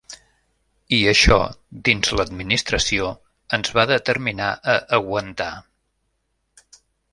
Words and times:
I 0.95 0.97
això, 1.09 1.35
dins 1.89 2.13
l’administració, 2.21 3.11
ens 3.59 3.75
va 3.81 3.87
determinar 3.93 4.49
a 4.75 4.77
aguantar. 5.01 5.53